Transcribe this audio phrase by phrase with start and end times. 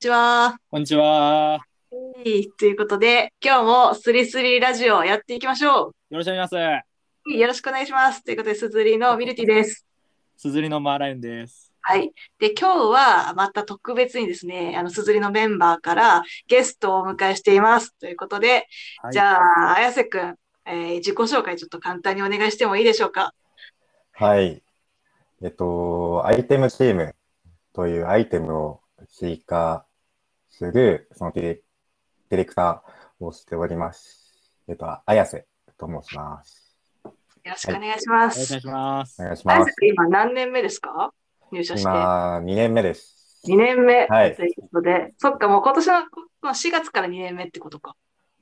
[0.00, 0.56] ちは。
[0.70, 1.58] こんにちは。
[1.58, 1.66] は
[2.24, 6.84] いということで、今日もスリスリラジオやっていきましょよろしくお願いします。
[7.26, 7.32] う。
[7.32, 8.22] よろしくお願いします。
[8.22, 9.84] ということで、すずりのミルティです。
[10.36, 11.72] すずりのマーライオンです。
[11.80, 12.12] はい。
[12.38, 17.92] で、今日はまた特別にですね、あの、すずりのメンバーからゲストをお迎えしています。
[17.98, 18.68] ということで、
[19.02, 23.34] はい、じゃあ、綾瀬くん、えー自己紹介ちょっと簡単にお願いしてもいいでしょうか？
[24.12, 24.62] はい。
[25.42, 27.16] えっと、アイテムチーム
[27.72, 29.84] というアイテムを追加
[30.58, 31.54] する、そのディレ
[32.30, 34.52] ディレクターをしております。
[34.66, 35.46] えっと、綾瀬
[35.78, 36.76] と申します。
[37.04, 37.12] よ
[37.44, 38.54] ろしくお願いします。
[38.54, 39.24] よろしくお願いしますお。
[39.24, 39.58] 願いします。
[39.60, 41.14] 綾瀬くん、今何年目ですか？
[41.52, 41.88] 入社して。
[41.88, 43.40] 今、2年目です。
[43.46, 47.94] 2年目はいということで、そっか、もう今年のこの4月から2年目ってことか。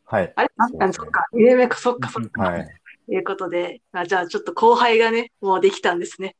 [0.06, 0.32] はい。
[0.34, 0.48] あれ？
[0.56, 2.42] あねそっか、2年目か、そっか、そっか。
[2.44, 2.66] はい。
[3.06, 6.34] ということで、まあ、じゃあちょっと後輩がね、もうできたんですね。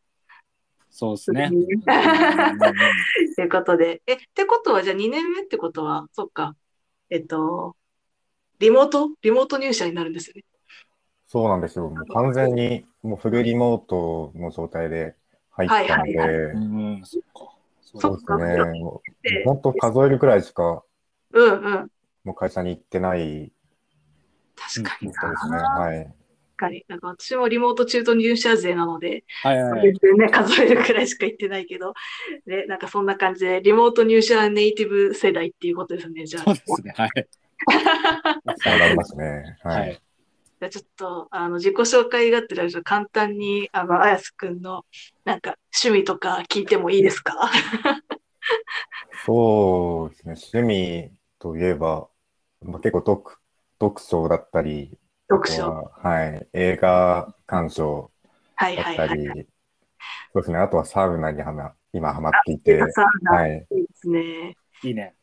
[0.98, 1.50] そうですね。
[3.36, 6.56] ということで、え、ってことは、じゃあ2年目ってことは、そっか、
[7.10, 7.76] えっと、
[8.60, 9.10] リモート？
[9.20, 10.44] リモート入社になるんですよね。
[11.26, 11.90] そうなんですよ。
[11.90, 15.14] もう完全にもうフルリモートの状態で
[15.50, 17.54] 入ったのはいはいでう、ん、そっか。
[17.82, 18.80] そそうですね。
[18.80, 20.82] もでう本当数えるくらいしか
[21.32, 21.90] うんうん。
[22.24, 23.50] もう会社に行ってない
[24.56, 25.58] 確かに人ですね。
[25.58, 25.58] な。
[25.58, 26.14] はい。
[26.56, 26.84] 確かに。
[26.88, 29.82] なんか私もリモート中途入社勢なので、はいはいはい。
[29.82, 31.92] 全然ね、数えるくらいしか言ってないけど、
[32.46, 36.44] ね、なんかそんな感じで、リモート入社ネイティブ世代っていうことですね、じゃあ。
[36.44, 36.94] そうですね。
[36.96, 37.10] はい。
[38.56, 39.58] そうなりますね。
[39.62, 39.70] は。
[39.70, 39.94] はいい。
[39.94, 44.86] じゃあちょっと、あの、自己紹介がてら、簡単に、あの、あやすくんの、
[45.26, 47.50] なんか、趣味とか聞いてもいいですか？
[49.26, 50.34] そうですね。
[50.54, 52.08] 趣味といえば、
[52.62, 53.36] まあ、結構読、
[53.78, 54.96] 読書だったり、
[55.28, 55.62] 読書。
[55.68, 56.48] ははい。
[56.52, 58.10] 映画鑑賞
[58.54, 59.08] はいだっはいはい。
[59.08, 59.48] たり、
[60.32, 60.58] そうですね。
[60.58, 63.80] あとはサウナにはま、今ハマっていて、サウナ、、はいい。
[63.80, 64.56] いですね。
[64.82, 65.14] いいね。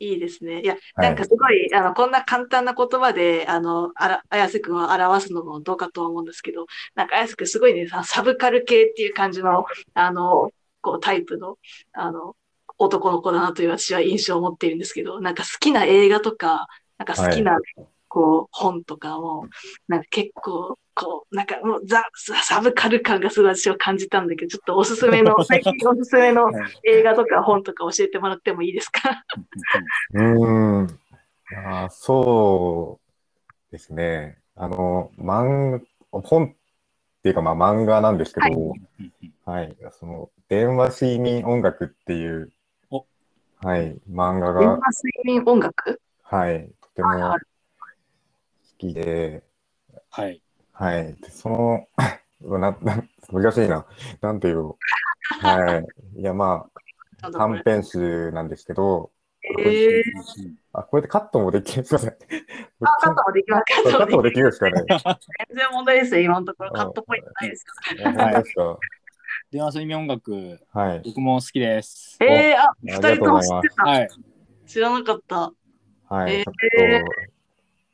[0.00, 0.60] いいですね。
[0.60, 9.64] いや、はいなんかすごい、あの、こんな簡単な言葉で、あの、あら、綾瀬くんを表すのもどうかとは思うんですけど、なんか綾瀬くんすごいね、さサブカル系っていう感じの、
[9.94, 10.50] あの、
[10.80, 11.58] こう、タイプの、
[11.92, 12.36] あの、
[12.76, 16.66] 男の子だなという私は印象を持っているんですけど、なんか好きな映画とか、
[16.98, 17.58] なんか好きな、
[18.14, 19.48] こう、本とかも、
[19.88, 26.54] なんか結構、こう、なんかもうザ、ザサブカル感がすごい私は感じたんだけど、ちょっとおすすめの、 最近おすすめのはい
[26.84, 29.24] 映画とか本とか教えてもらってもいいですか？
[30.12, 31.00] うーん。
[31.66, 34.38] あーそうですね。
[34.54, 35.80] あの、漫
[36.12, 36.54] 画、本っ
[37.24, 38.82] ていうか、まあ漫画なんですけど、はい。
[39.44, 39.76] はい。
[39.98, 42.52] その、電話睡眠音楽っていう
[42.90, 43.04] お、
[43.60, 46.00] はい、漫画電話が、睡眠音楽？
[46.22, 47.53] はい、とても好はいはい
[48.78, 49.42] きで、
[50.10, 50.42] はい。
[50.72, 51.14] はい。
[51.14, 51.86] でその、
[52.58, 53.02] な、な、
[53.32, 53.86] 難しいな。
[54.20, 54.74] なんていう。
[55.40, 55.84] は
[56.16, 56.20] い。
[56.20, 56.66] いや、ま
[57.22, 59.10] あ、短編集なんですけど、
[59.60, 60.02] えー、
[60.72, 61.84] あ、これでカットもできる。
[61.84, 62.10] すいません。
[62.10, 62.16] あ、
[63.00, 63.82] カットもできます。
[63.82, 64.72] カットももできるんですかね。
[64.86, 66.72] 全然問題ですよ、今のところ。
[66.72, 67.64] カットポイントないです
[68.04, 68.78] あ本当ですか？
[69.50, 71.02] 電話睡眠音楽、はい。
[71.04, 72.16] 僕も好きです。
[72.20, 72.28] よ。
[72.28, 73.82] えー、あ、あ二りがとう人とも知ございますってた。
[73.84, 74.08] はい。
[74.66, 75.52] 知らなかった。
[76.08, 76.34] はい。
[76.34, 77.33] えー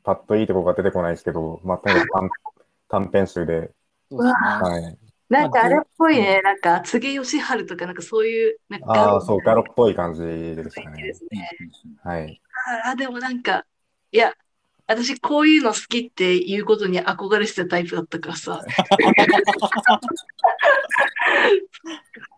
[0.03, 2.29] パッといいとこが出てこないですけど、まあ、短
[2.89, 3.71] 短編集で。
[4.11, 4.97] はい。
[5.29, 11.13] なんかあれっぽいね、なんか、柘植義治とか、なんかそういう、なんかああ、そう、ガロっっぽい感じですかねで。
[11.13, 11.49] すね。
[12.03, 12.41] はい。
[12.83, 13.65] あ、でもなんか、
[14.11, 14.33] いや、
[14.87, 18.61] 私こういうの好きっていうことに憧れてたタイプだったからさ。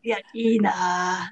[0.04, 0.74] いや、いいなぁ。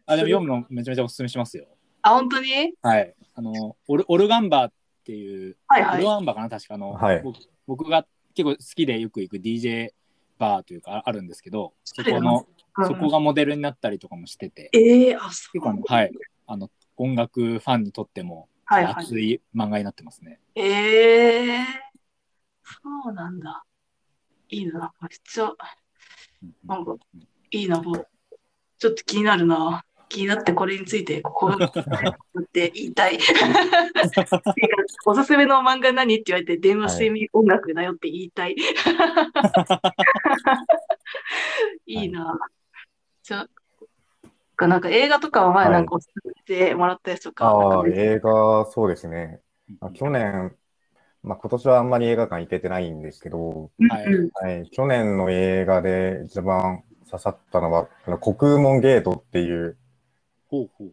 [0.07, 1.67] あ、でも読むのめちゃめちゃおすすめしますよ。
[2.01, 2.73] あ、本当に？
[2.81, 3.13] はい。
[3.35, 4.71] あの、オルオルガンバっ
[5.03, 6.05] ていう、はいはいオル。
[6.05, 9.91] ガンバかな確かあの、はい僕僕が結構好きでよく行く DJ
[10.37, 12.45] バーというかああるんですけど、そこうの、ん
[12.87, 16.11] そこがモデルになったりとかもしてて、ええあ、そう結構あの、はい。
[16.47, 18.93] あの、音楽ファンにとってもはいはい。
[19.03, 20.39] 熱い漫画になってますね。
[20.55, 21.65] ええ
[22.63, 22.79] そ
[23.09, 23.65] うなんだ。
[24.49, 24.93] いいな。
[25.01, 25.51] めっちゃ、
[26.65, 26.95] なんか、
[27.51, 27.81] いいな。
[27.81, 29.83] ちょっと気になるな。
[30.11, 31.71] 気になってこれについて、ここが、っ
[32.51, 33.17] て言いたい。
[35.05, 38.55] おすすめの漫画何って言われて、電話睡眠音楽だよって言いたい。
[41.85, 42.37] いいな。
[43.23, 43.47] じゃ
[44.57, 49.39] あ、なんか映画とかは前なんかおすすめしてもらったやつとか、なんあ映画、そうですね。
[49.79, 50.55] あ去年、
[51.23, 54.01] まあ、今年はあんまり映画館行けてないんですけど、は
[54.43, 59.77] いはい、去年の映画で一番刺さったのは、あの国空門ゲートっていう。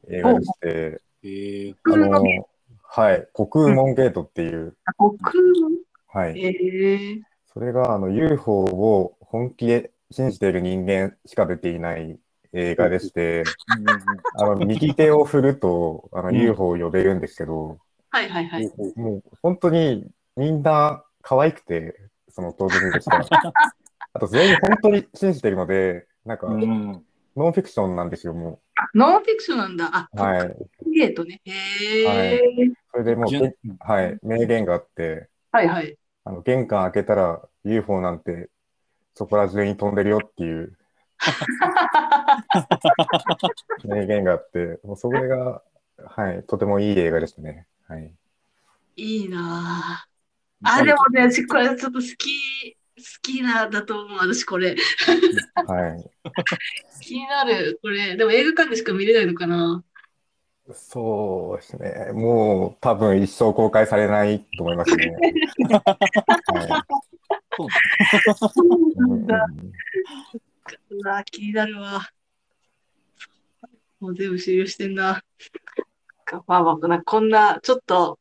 [0.09, 2.49] 映画でして、えー、あの、
[2.83, 5.73] はい、国空門ゲートっていう、あ国空門
[6.09, 7.23] はい、ええ
[7.53, 12.19] それがあの UFO を本気で信じている人間しか出ていない
[12.53, 13.45] 映画でして、
[14.37, 16.37] あの、右手を振ると、あの、うん。
[16.37, 17.79] UFO を呼べるんですけど、
[18.11, 18.73] はいはいはい。
[18.97, 20.07] もう本当に
[20.37, 21.95] みんな可愛くて、
[22.31, 23.19] その当然でした。
[24.15, 27.05] あと全員本当に信じてるので、なんか、うんうん
[27.39, 28.61] ノンフィクションなんですよ、も
[28.95, 29.91] ノンフィクションなんだ。
[29.93, 30.21] あ、う。
[30.21, 30.57] はい。
[30.93, 31.41] ゲートね。
[31.45, 32.41] へえ、はい
[32.91, 33.31] それでもう、
[33.79, 35.97] はい、名言があって、はいはい。
[36.25, 38.49] あの、玄関開けたら UFO なんて
[39.15, 40.77] そこら中に飛んでるよっていう
[43.85, 45.63] 名言があって、もうそれが、
[46.05, 47.67] はい、とてもいい映画でしたね。
[47.87, 48.13] はい。
[48.97, 50.09] いいなぁ。
[50.65, 52.78] あ、でもね、私これちょっと好き、好
[53.23, 54.19] きなだと思う。
[54.19, 54.77] 私これ。
[55.55, 56.11] はい。
[57.03, 57.79] 気になる。
[57.83, 58.17] これ。
[58.17, 59.83] でも映画館でしか見れないのかな
[60.73, 62.13] そうですね。
[62.13, 65.17] もう多分一生公開されないと思いますね。
[65.69, 66.85] は
[68.55, 69.47] そうなんだ。
[70.33, 70.39] い。
[70.91, 72.11] うわ気になるわ。
[74.01, 75.23] もう全部終了してんな。
[76.29, 78.19] かまあまあ、なんかこんな、ちょっと、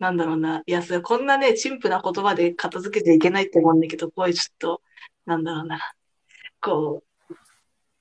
[0.00, 0.62] なんだろうな。
[0.66, 4.82] いや、それこんなね、陳腐な言葉で片付けちゃいけないって思うんだけど、こういうちょっと、
[5.26, 5.78] なんだろうな。
[6.60, 7.34] こう、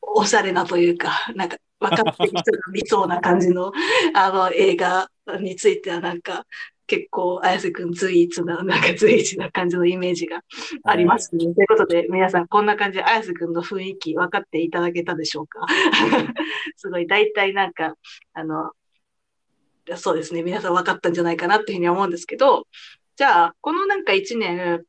[0.02, 3.72] おしゃれなというか、なんか、分かってる人が見そうな感じの、
[4.16, 5.10] あの、映画
[5.42, 6.46] については、なんか、
[6.88, 10.42] 結構、綾瀬くん随一な、なんか随一な感じのイメージが
[10.86, 11.54] ありますね。
[11.54, 15.66] ということで、皆さん、こんな感じで、綾瀬くんの雰囲気分かっていただけたでしょうか？
[16.78, 17.96] すごい、大体なんか、
[18.34, 18.72] あの、
[19.98, 22.68] そうですね、皆さん分かったんじゃないかなっていうふうに思うんですけど、
[23.16, 24.86] じゃあ、このなんか1年、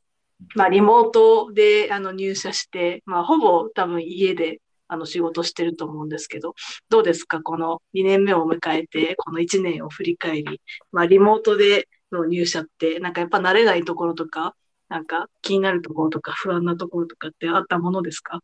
[0.54, 6.54] まあ、リモートであの入社して、まあ、ほぼ多分家であの仕事してると思うんですけど、
[6.88, 10.60] どうですか、この2年目を迎えて、この1年を振り返り、
[10.92, 14.54] まあ、リモートでの入社って、なんかやっぱ慣れないところとか、
[14.88, 18.40] なんか気になるところとか不安なところとかってあったものですか？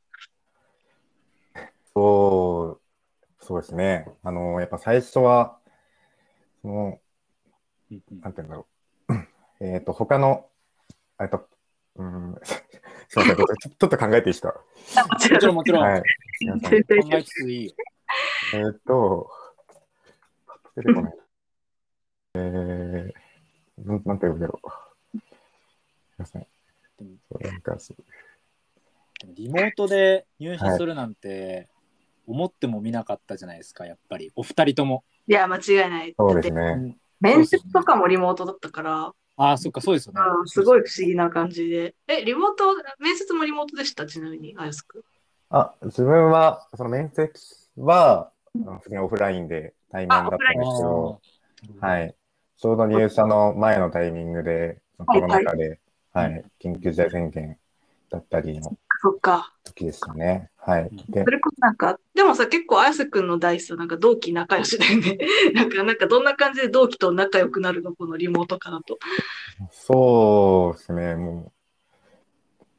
[1.92, 4.06] そう、そうですね。
[4.22, 5.65] あの、やっぱ最初は、そ
[6.66, 7.00] の、
[8.20, 8.66] なんて言うんだろ
[9.08, 9.14] う。
[9.60, 10.48] えっと、他の、
[11.20, 11.48] えっと、
[11.96, 14.54] うん、すみません、ちょっとちょっと考えていいですか。
[15.10, 15.82] もちろんもちろん。
[15.82, 16.00] はい。
[16.00, 16.06] 考
[17.12, 17.72] えつついいよ。
[18.54, 19.30] えっと、
[20.76, 21.14] 出てこない。
[22.34, 24.70] えー、なんなんて言うんだろう。
[24.70, 25.22] すみ
[26.18, 26.46] ません。
[26.98, 27.96] でもなんかそう
[29.34, 31.68] リモートで入社するなんて、
[32.26, 34.32] 思ってもみなかったじゃないですか、やっぱり。
[34.36, 35.04] お二人とも。
[35.26, 36.14] いや、間違いない。
[36.16, 36.96] そうですだってね。
[37.20, 40.20] 面接とかもリモートだったから、ああ、そっか、そうですよね。
[40.40, 41.94] うん、すごい不思議な感じで。
[42.08, 44.06] え、リモート、面接もリモートでした？
[44.06, 45.02] ちなみに、あやすくん。
[45.50, 47.30] あ、自分は、その面接
[47.76, 51.20] は、あの普通にオフラインで対面だったんですけど、
[51.80, 52.14] あはい。
[52.56, 55.80] ちょうど入社の前のタイミングで、コロナ禍で、
[56.14, 57.58] はい、緊急事態宣言
[58.10, 59.52] だったりのそっか。
[59.64, 60.48] 時でしたね。
[60.66, 60.90] はい。
[61.10, 65.16] でそ、れこそなんか、でもさ、結構、あやすくんの大さ、なんか同期仲良しだよね。
[65.54, 68.98] なんか、なんかどんな感じで同期と仲良くなるのこのリモートかだと。
[69.70, 71.52] そうですね、も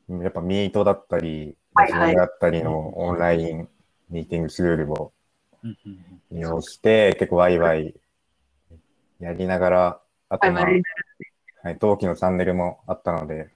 [0.10, 3.69] う、やっぱミートだったり、はいはいだったりのオンライン
[4.10, 7.95] ミーティングツールをーうんうんうん利用して、結構ワイワイ
[9.19, 10.81] やりながら、あと、まあ、はい
[11.63, 13.50] はい、同期のチャンネルもあったので、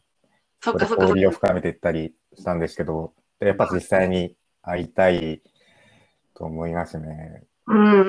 [0.61, 1.03] そっかそっかそっか。
[1.03, 5.41] 交流を深めていったりしたんですけど、でやっぱ実際に会いたい
[6.35, 7.43] と思いますね。
[7.67, 8.05] うんうんうんう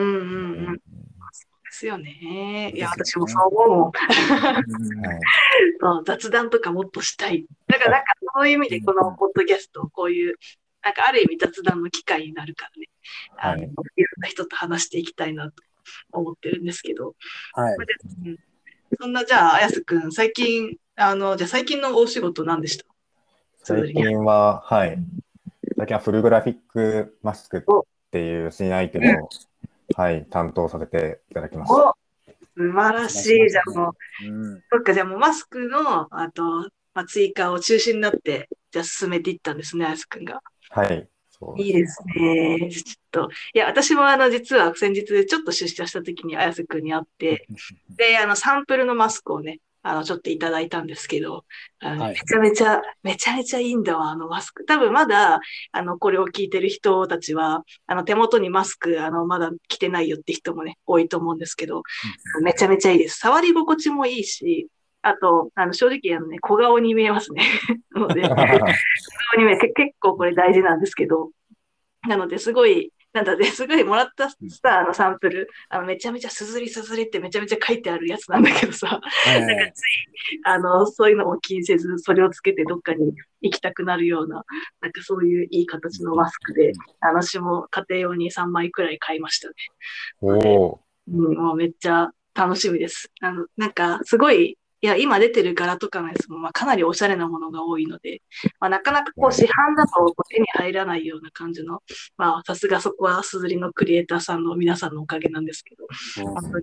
[0.73, 0.76] ん。
[0.76, 0.82] で
[1.70, 2.70] すよね。
[2.75, 3.93] いや、私もそう思う。
[3.93, 4.00] は
[6.01, 7.46] い、雑談とかもっとしたい。
[7.67, 10.34] だから、なんかそういう意味で、このポッドキャスト、こういう、
[10.82, 12.89] なんかある意味雑談の機会になるからね、
[13.39, 13.72] あの、はいい、ろ
[14.19, 15.53] んな人と話していきたいなと
[16.12, 17.15] 思ってるんですけど、
[17.55, 17.77] はい。
[18.27, 18.36] うん
[19.01, 22.84] そんな、じゃあ、あやすくん、最近、あの、じゃあ最近のお仕事何でした？
[23.65, 24.99] 最近は、はい、
[25.77, 27.63] 最近はフルグラフィックマスクっ
[28.11, 29.29] ていう新アイテムを、
[29.97, 31.91] はい、担当させていただきました。
[31.91, 31.95] お
[32.57, 33.51] 素晴らしい。
[33.51, 34.63] じゃあもう、うん。
[34.71, 36.43] そっか、じゃあもうマスクの、あと、
[36.95, 40.43] まあ、追加を中心になって、じゃあ進めていったんですね、あやすくんが。
[40.71, 41.09] はい、
[41.57, 42.69] いいですね。
[42.71, 47.47] ちょっと、いや、私もあの、実は先日でちょっと出社した時に綾瀬くんに会って、
[47.97, 51.44] で、あの、サンプルのマスクをね、あの、ちょっといただいたんですけど、
[51.81, 54.65] あのはいめちゃめちゃ、めちゃめちゃいいんだわ、あのマスク。
[54.65, 55.41] 多分まだ、
[55.72, 61.82] あの、これを聞いてる人たちは、あの、手元にマスク、あの、まだ着てないよって人もね、多いと思うんですけど、
[62.43, 63.19] めちゃめちゃいいです。
[63.19, 64.69] 触り心地もいいし、
[65.03, 67.43] あと、あの、正直、あのね、小顔に見えますね。
[68.15, 68.46] で、 小顔
[69.39, 71.31] に見えて結構これ大事なんですけど、
[72.06, 74.37] なので、すごい、なんだね、すごいもらったさ、
[74.81, 79.57] あのサンプル、あのめちゃめちゃすずりすずりってめちゃめちゃ書いてあるやつなんだけどさ、はいはい。
[79.57, 79.83] なんかつい、
[80.45, 84.45] あの、そういうのも気にせず、それをつけてどっかに行きたくなるような、
[84.81, 89.55] なんかそういういい形のマスクで、私も家庭用に3枚くらい買いましたね。
[90.23, 93.11] おおうん、もうめっちゃ楽しみです。
[93.21, 98.20] あの、なんか、すごい、いや、今出てる柄とかのやつも、まあ、かなりおしゃれなものが多いので、
[98.58, 101.82] まあ、なかなかこう、市販だと手に入らないような感じの、
[102.17, 105.86] まあ、さすがそこは、すずりのクリエイターさんの皆さんのおかげなんですけど、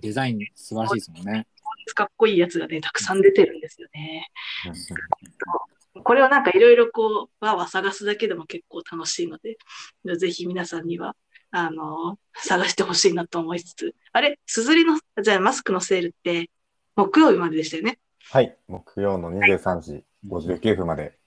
[0.02, 1.46] デザイン素晴らしいですもんね。
[1.94, 4.28] かっこいいやつがね、たくさん出てるんですよね。
[5.96, 6.02] ー。
[6.02, 9.56] これをなんかいろいろこう、わーわー探すだけでも結構楽しいので、
[10.16, 11.16] ぜひ皆さんには、
[11.52, 16.50] あの探してほしいなと思いつつ、あれ、すずりの、じゃあマスクのセールって、
[16.96, 17.98] 木曜日まででしたよね。
[18.32, 18.56] はい。
[18.68, 21.18] 木曜の23時59分まで。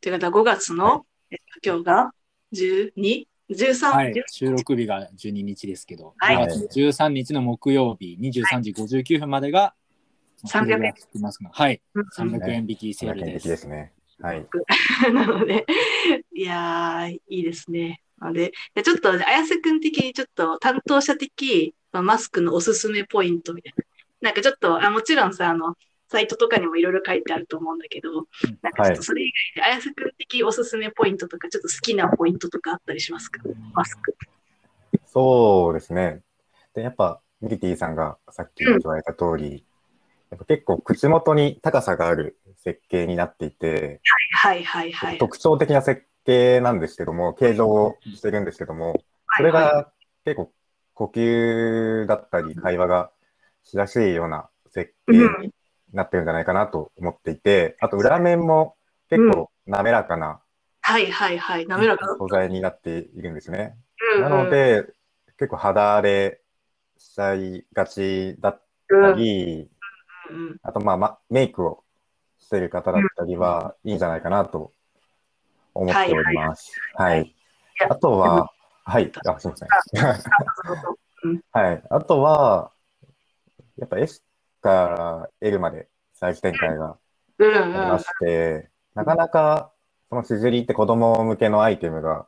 [0.00, 2.12] ということは5月の、えっと、今日が
[2.54, 3.26] 12?
[3.50, 3.94] 13?
[3.94, 9.74] はい、収録日が12日ですけど、はい5月13日の木曜日23時59分までが、
[10.46, 10.94] 300円円。
[11.20, 13.42] ますがはい、うん300円引きセール300円です。
[13.42, 13.92] 引きですね。
[14.22, 14.46] はい。
[15.12, 15.66] なので、
[16.32, 18.00] いやー、いいですね。
[18.18, 23.84] なので、でちょっと、綾瀬くん的にちょっと担当者的、まあ、マスクのおすすめポイントみたいな。
[24.22, 25.76] なんかちょっと、あもちろんさ、あの、
[26.10, 28.26] サイトとかにもいろいろ書いてあると思うんだけど、
[28.62, 33.40] なんかちょっとそれ以外で、綾瀬くん的おすすめポイントとか、ちょっと好きなポイントとかあったりしますか？
[33.74, 34.16] マスク。
[35.06, 36.22] そうですね。
[36.74, 39.64] で、やっぱ、ミリティさんがさっき言われた通り、
[40.30, 44.00] やっぱ結構口元に高さがある設計になっていて、
[44.32, 45.18] はいはいはい。
[45.18, 49.00] 特徴的な設計なんですけども、形状をしてるんですけども、
[49.36, 49.72] それはいはい。
[49.72, 49.92] が
[50.24, 50.52] 結構
[50.94, 53.10] 呼吸だったり会話が
[53.62, 55.42] しやすいような設計うん。
[55.42, 55.52] に
[55.92, 58.76] なってるんじゃないかなと思っていて、あと裏面も
[59.08, 60.40] 結構滑らかな
[60.82, 61.66] はいはいはい。
[61.66, 62.16] 滑らかだ。
[62.16, 63.76] 素材になっているんですね。
[64.16, 64.86] うんなの、で、
[65.38, 66.40] 結構肌荒れ
[66.96, 69.68] しちゃいがちだっうんたり、
[70.30, 71.82] うんあとまあまメイクを
[72.38, 74.72] している方だったりはいいんじゃないかなと
[75.74, 76.72] 思っております。
[76.94, 77.34] はい。
[77.88, 78.50] あとは、
[78.84, 79.10] はい。
[79.26, 79.68] あ、すみません。
[81.52, 81.82] はい。
[81.90, 82.72] あとは、
[83.76, 84.24] やっぱ S
[84.60, 86.96] から L までサイズ展開が
[87.38, 89.72] うんありまして、なかなか
[90.08, 92.26] その綴りって子供向けのアイテムが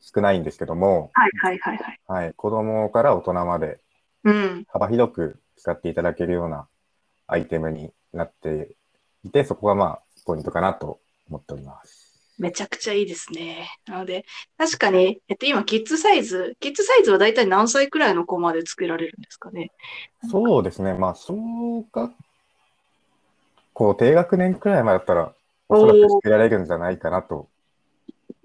[0.00, 2.00] 少ないんですけども、はいはいはいはい。
[2.06, 2.34] はい。
[2.34, 3.80] 子供から大人まで
[4.24, 4.64] うん。
[4.68, 6.66] 幅広く使っていただけるような
[7.26, 8.76] アイテムになって
[9.24, 12.01] いて、そこがまあ、ポイントかなと思っております。
[12.38, 13.68] めちゃくちゃいいですね。
[13.86, 14.24] なので、
[14.58, 19.70] 確かに、えっと、今、キッズサイズ、キッズサイズは大体何歳くらいの子まで作られるんですかね？
[20.30, 20.94] そうですね。
[20.94, 21.34] まあ、小
[21.92, 22.12] 学
[23.74, 25.32] 校低学年くらいまでだったら、
[25.68, 27.48] おそらく作られるんじゃないかなと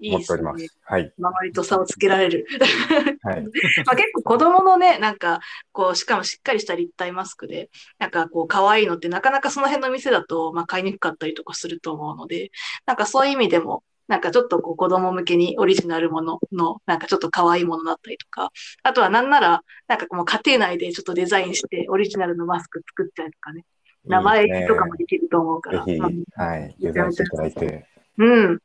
[0.00, 0.32] いいです。
[0.32, 1.12] はい。
[1.18, 2.46] 周りと差をつけられる。
[3.22, 3.44] はい。
[3.86, 5.40] まあ結構子供のね、なんか、
[5.72, 12.50] こう、しかもしっかりした立体マスクで、なんかこう、可愛いのってなかなかその辺の店だと、まあ買いにくかったりとかすると思うので、
[12.86, 18.50] なんかそういう意味でも、なんかちょっとこう子供向けにオリジナルものの、なんかちょっと可愛いものだったりとか、
[18.82, 23.64] あとはなんなら、なんかもう家庭内でちょっとデザインしてオリジナルのマスク作っちゃうとかね、
[24.04, 25.84] 名前とかもできると思うから。
[25.84, 27.86] ぜひ、うんはい、デザインしていただいて。
[28.16, 28.58] うん。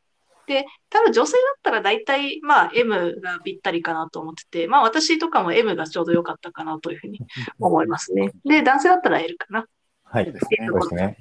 [0.47, 7.19] で、多分女性だったら大体、まあ M がぴったりかなと思ってて、まあ私とかも M がちょうど良かったかなというふうに
[7.59, 8.31] 思いますね。
[8.45, 9.65] で、男性だったら L かな。
[10.03, 10.25] はい。
[10.25, 11.17] そうですねそうですね。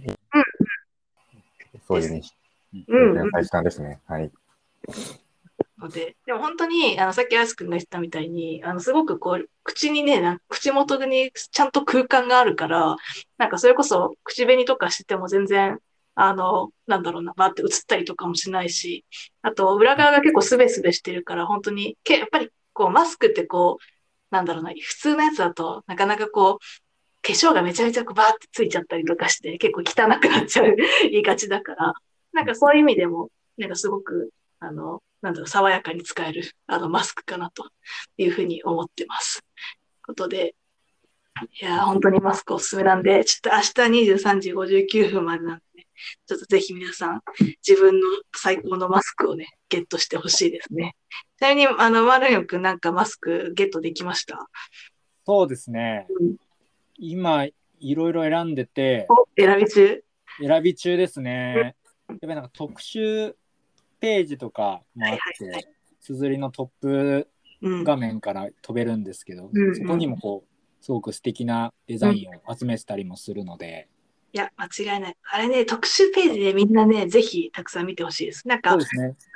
[1.86, 2.36] そういう認識
[2.88, 3.30] うん、うん。
[3.30, 4.00] 大事なんですね。
[4.06, 4.30] はい。
[5.82, 12.96] ので、でも本当に、あの、さっきアイス君が言ってたみたいに、あの、すごくこう、口にね、口元にちゃんと空間があるから、
[13.38, 15.78] なんかそれこそ口紅とかしてても全然、
[16.14, 19.04] あの、なんだろうな、バって映ったりとかもしないし、
[19.42, 26.64] あと、裏側が結構スベスベしてるから、本当に、けやっぱり、こう、マスクってこう、なんだろうな、普通のやつだとなかなかこう、
[27.22, 30.74] 化粧がめちゃめちゃこうバーってついちゃったりとかして、結構汚くなっちゃう
[31.10, 31.94] 言いがちだから、
[32.32, 37.68] なんかそういう意味でも、なんかすごく、あの、なんだろう、爽やかに使える、あの、マスクかなと
[38.16, 39.44] いうふうに思ってます。
[40.04, 40.56] ことで、
[41.60, 43.40] いや、本当にマスクおすすめなんで、ちょっ
[43.74, 45.62] と明日23時59分までなんで、
[46.26, 47.22] ちょっとぜひ皆さん、
[47.66, 50.96] 自分の最高のマスクをね、ゲットしてほしいですね。
[51.38, 54.48] ちなみに、あの、マルヨン君なんかマスクゲットできました？
[55.24, 56.06] そうですね。
[56.20, 56.36] うん
[56.98, 60.04] 今、いろいろ選んでて、お、選び中？
[60.40, 61.74] 選び中ですね。
[62.08, 63.34] やっぱりなんか特集
[63.98, 65.68] ページとかもあって、
[66.00, 67.28] すずりのトップ
[67.62, 67.84] うん。
[67.84, 73.88] 画面から飛べるんですけど、うんうんそこにもこう、すごく素敵なデザインを集めてたりもするので、
[74.32, 75.16] いや、間違いない。
[75.30, 78.48] あれね、特集ページでみんなね、ぜひたくさん見てほしいです。
[78.48, 78.84] なんかね。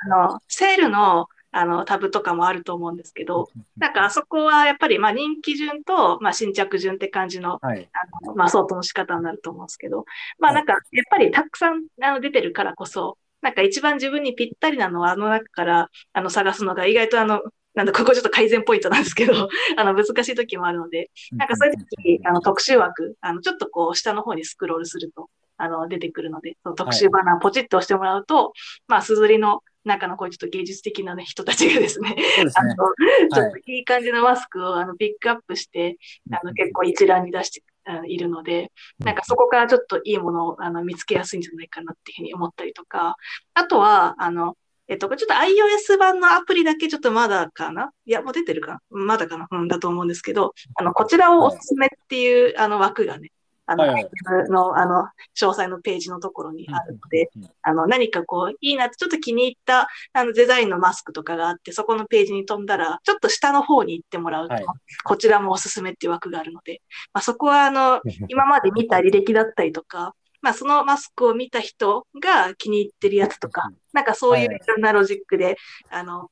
[0.05, 7.89] あの、セールの、あの、タブとかもあると思うんですけど、なんかあそこはやっぱり、まあ人気順と、まあ新着順って感じの、はい。
[7.93, 10.05] あのまあ相当の仕方になると思うんですけど、
[10.39, 17.41] まあなんか、やっぱりたくさんあの出てるからこそ、なんか一番自分にぴったりなのはあの中からあの探すのが意外とあの、
[17.77, 19.33] なんだ、ここちょっと改善ポイントなんですけど、
[19.77, 28.53] あの難しい時もあるので、なんかそういう時、あの特集枠、あのちょっとこう下の方にスクロールすると、あの出てくるので、その特集バナーポチッと押してもらうと、
[28.87, 32.51] まあ、すずりの中のこういうちょっと芸術的なね、人たちがですね、すね。
[32.55, 35.97] あの、ちょっといい感じのマスクをあのピックアップして、
[36.31, 37.61] あの結構一覧に出して
[38.07, 43.17] いるので、なんかそこからちょっといいものをあの見つけやすいんじゃないかなっていうふうに思ったりとか、
[43.53, 44.57] あとは、あの、
[44.87, 47.91] えっと、これちょっと iOS 版のアプリだけちょっとまだかな？
[48.05, 48.79] いや、もう出てるかな？
[48.89, 49.47] まだかな？
[49.51, 53.31] うんだと思うんですけど、あの、こちらをおすすめっていう、あの枠がね、
[53.65, 54.09] あの、はいはい。
[54.49, 55.03] の、あの、
[55.35, 57.29] 詳細のページのところにあるので、
[57.61, 64.65] あの、何かこう、いいなって、ちょっと気に入った、あの、デザインのマスクとかがあって、そこのページに飛んだら、ちょっと下の方に行ってもらうと、はい。
[65.03, 75.57] こちらもおすすめっていう枠があるので、まあ、そこは、あの、 今まで見た履歴だったりとか、まあ、そのマスクを見た人が気に入ってるやつとか、なんかそういういはいろんなロジックで、
[75.89, 76.29] あの、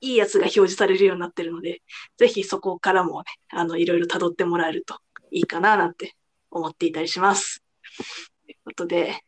[0.00, 1.82] いいやつが表示されるようになってるので、
[2.16, 4.98] ぜひそこからもね、あの、いろいろ辿ってもらえると
[5.30, 6.14] いいかななんて
[6.50, 7.62] 思っていたりします。
[8.46, 9.22] ということで、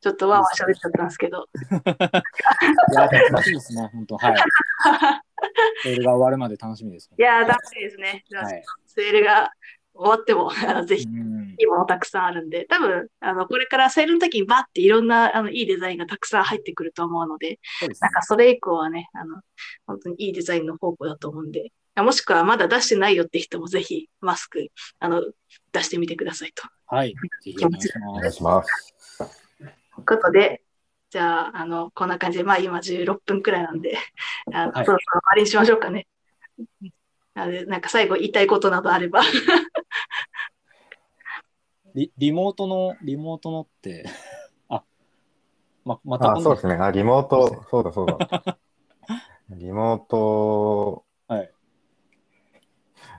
[0.00, 4.36] ちょっとわーわー喋っちゃったんですけど、 いや、楽しみですね、本当はい。
[5.82, 7.10] セールが終わるまで楽しみです。
[7.18, 8.24] いやー、楽しいですね。
[8.32, 8.62] はい。
[8.86, 9.50] セールが
[10.00, 19.42] 終わっても、 あのぜひうんいいものたくさんあるんで、多分、あの、これからセールの時にバッていろんな、あの、いいデザインがたくさん入ってくると思うので、ですねなんかそれ以降はね、あの、
[19.86, 24.68] 本当にいいデザインの方向だと思うんで、もしくはまだ出してないよって人もぜひマスク、
[25.00, 25.22] あの、
[25.72, 26.66] 出してみてくださいと。
[26.86, 27.14] はい。
[27.44, 27.78] ぜひお願
[28.28, 28.32] い。
[28.32, 29.18] します。
[29.18, 29.24] と
[29.64, 30.62] いうことで、
[31.10, 33.98] じゃあ、あの、こんな感じで、まあ今16分くらいなんで、
[34.52, 36.06] あのはいそろそろ終わりにしましょうかね。
[37.40, 39.22] なので、なんか最後言いたいことなどあれば。
[41.94, 44.04] リリモートの、リモートのって、
[44.68, 44.84] あ、
[45.84, 46.74] ま、またあ、そうですね。
[46.74, 48.58] あ、リモート、そうだそうだ。
[49.48, 51.50] リモート、はい。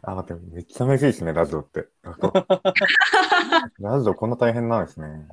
[0.03, 1.87] あ、待って、めっちゃむずいですね、ラジオって。
[3.79, 5.27] ラジオこんな大変なんですね。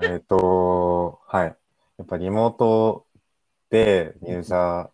[0.00, 1.56] えっ、と、はい。
[1.98, 3.04] やっぱリモート
[3.68, 4.90] で入社、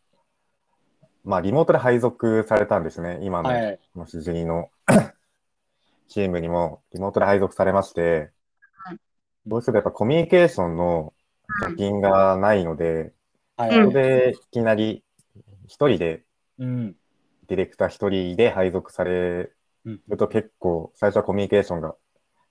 [1.29, 3.19] まあリモートで配属されたんですね。
[3.21, 3.79] 今の、はい。
[3.93, 4.71] このしじりの
[6.09, 8.31] チームにもリモートで配属されまして
[8.91, 8.99] うん、
[9.47, 11.13] どうしてもやっぱコミュニケーションの
[11.67, 13.13] 貯金がないので、
[13.59, 13.75] はい。
[13.75, 15.05] そこでいきなり
[15.67, 16.25] 一人で
[16.59, 16.97] うん。
[17.47, 19.51] ディレクター一人で配属され
[19.85, 21.95] うんると結構最初はコミュニケーションが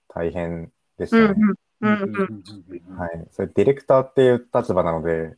[0.08, 1.40] 大変でしうんたね。
[1.82, 2.44] うんうんうん
[2.90, 3.28] うんはい。
[3.32, 5.36] それディレクターっていう立場なので、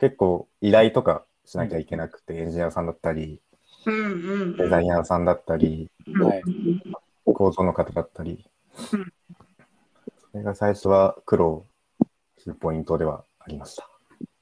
[0.00, 3.40] 結構依頼とかしなきゃいけなくて、エンジニアさんだったり、
[3.86, 6.42] デザイナーさんだったり、うんはい。
[7.24, 8.44] 構造の方だったり。
[8.92, 9.12] うん、
[10.32, 11.66] それが最初は苦労
[12.38, 13.88] するポイントではありました。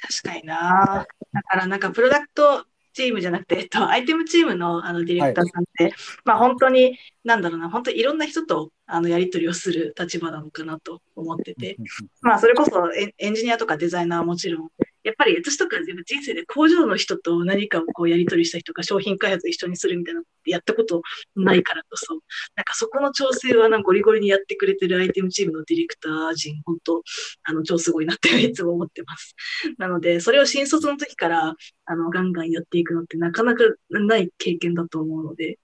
[0.00, 1.06] 確かにな。
[1.32, 2.64] だからなんかプロダクト
[2.94, 11.76] チームじゃなくて、えっと、アイテムチームのあのディレクターさんって、まあ本当に、なんだろうな、本当にいろんな人とあのやり取りをする立場なのかなと思ってて、
[12.22, 14.68] まあそれこそエンエンジニアとかデザイナーはもちろん、
[15.04, 21.02] やっぱり私とか人生で工場の人と何かをこうやり取りした人が商品開発一緒にするみたいなのってやったこと
[21.36, 22.14] ないからこそ、
[22.56, 27.02] なんかそこの調整はなんかゴリゴリにやってくれてるアイテムチームのディレクター陣、本当、
[27.44, 29.34] あの、超すごいなっていつも思ってます。
[29.78, 35.58] なので、それを新卒の時から、あの、ガンガンやっていくのってなかなかない経験だと思うので、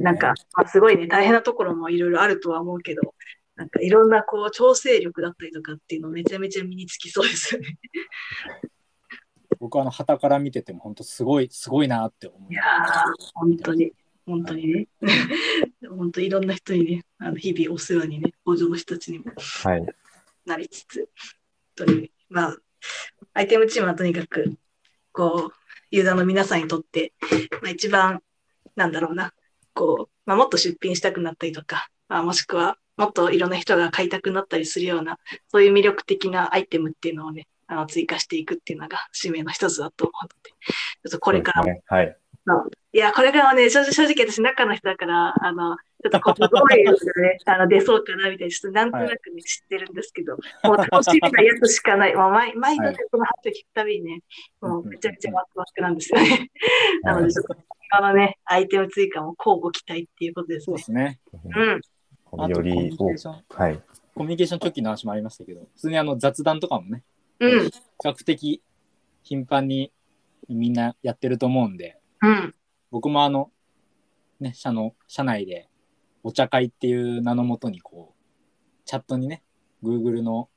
[0.00, 3.14] なんか、まあ、すごいね、大変なところもいろいろあるとは思うけど、
[3.56, 7.78] なんかいろんなこう調整力だったりとかっていうのめちゃめちゃ身につきそうですよね。
[9.62, 12.52] 僕はあの、旗から見てても本当すごい、すごいなって思う。
[12.52, 12.64] いやー、
[13.34, 13.92] 本当に、
[14.26, 14.88] 本当にね。
[15.88, 19.86] 本当いろんな人にね、あの日々お世話にね、工場の人たちにもはい。
[20.46, 21.08] なりつつ、
[21.76, 22.56] 本当に、まあ、
[23.34, 24.52] アイテムチームはとにかく、
[25.12, 25.54] こう、
[25.92, 27.12] ユーザーの皆さんにとって、
[27.62, 28.20] まあ、一番、
[28.74, 29.32] なんだろうな、
[29.74, 41.82] こう、まあ、もっと出品したくなったりとか、まあ、もしくは、もっといろんな人が買いたくなったりするような、そういう魅力的なアイテムっていうのをね、あの追加していくっていうのが使命の一つだと思うので、ちょっとこれからね。
[41.86, 42.16] はい。
[42.92, 52.14] いや、これからはね、正直正直私中の人だから、あの、ちょっとこう、どういうのがね、 あの、出そうかなみたいな、ちょっとなんとなくね、知ってるんですけど、もう楽しみなやつしかない。
[52.14, 54.22] もう毎、毎度ねこの話を聞くたびにね、
[54.60, 56.50] もうめちゃめちゃワクワクなんですよね。
[57.02, 57.56] なので、ちょっと、
[57.92, 60.82] 今のね、アイテム追加も交互期待っていうことですねそうで。
[60.82, 61.20] すね。
[61.54, 61.80] うん。
[62.38, 63.80] あとコミュよりニケーション、はい。
[64.14, 67.02] コミュニケーション直近の話もありましたけど、普通にあの雑談とかもね、
[67.40, 67.70] うん。
[67.70, 68.62] 比較的
[69.22, 69.92] 頻繁に
[70.48, 72.54] みんなやってると思うんで、うん。
[72.90, 73.50] 僕もあの、
[74.40, 75.68] ね、社の、社内で、
[76.22, 79.42] お茶会っていう名のもとに、こう、チャットにね、
[79.82, 80.48] Google の、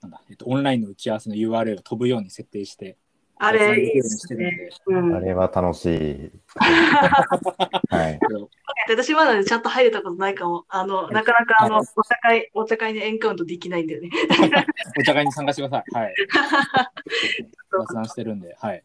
[0.00, 2.96] なんだ、えっと、オンラインの打ち合わせの URL を飛ぶように設定して、
[3.40, 4.68] あれ、いいですね。
[5.14, 6.30] あれは楽しい。
[6.56, 8.18] はい。
[8.88, 10.64] 私まだねちゃんと入れたことないかも。
[10.68, 14.10] あの、なかなかあの、お茶会、お茶会にエンカウントできないんだよね。
[14.98, 16.04] お茶会に参加してください。
[16.04, 16.14] はい。
[17.70, 18.84] 雑談してるんで、はい。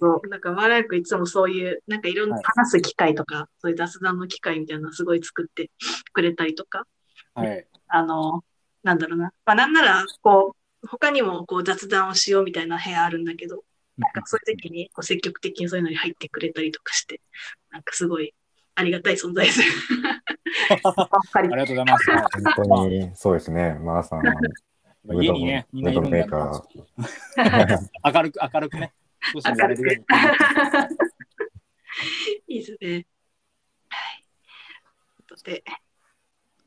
[0.00, 0.28] そう。
[0.28, 5.70] なんか、マーライクいつもそういう、なんかいろんなはい話す機会とか、そういう雑談の機会みたいなのすごい作って
[6.12, 6.86] くれたりとか、
[7.34, 7.66] はい。
[7.88, 8.44] あの、
[8.82, 9.32] なんだろうな。
[9.44, 13.64] まあ、なんなら、こう、他にもこう雑談をしようみたいな部屋あるんだけど、
[13.96, 17.20] なんかそういう時にこう積極的にそういうのに入ってくれたりとかして、
[17.70, 18.34] なんかすごい
[18.74, 19.60] ありがたい存在です。
[21.34, 22.10] ありがとうございます。
[22.10, 22.22] はい
[22.54, 23.74] 本当に、そうですね。
[23.74, 24.22] マーさん、
[25.22, 26.64] 家にね、みんないるんだムードメーカ
[28.12, 28.92] 明るく、明るくね。
[29.68, 30.04] る
[32.48, 33.06] いいですね。
[33.88, 34.24] はい。
[35.26, 35.64] ということで、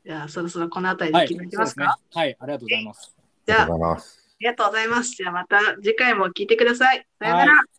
[0.05, 2.19] じゃあそろそろこの辺りはい、で決めてそうですねますか、。
[2.19, 3.17] はい、ありがとうございます。
[3.45, 3.97] じゃあ、ああ
[4.39, 5.15] りがとうございます。
[5.17, 5.55] りがとうございます。
[5.55, 7.05] じゃあまた次回も聞いてください。
[7.19, 7.51] さよなら。
[7.53, 7.77] はい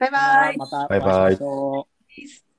[0.00, 0.56] バイバイ。
[0.56, 2.49] また、バイバイ